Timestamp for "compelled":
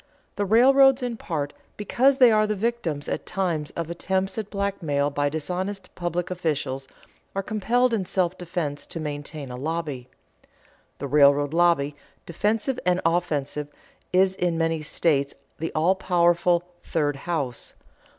7.43-7.93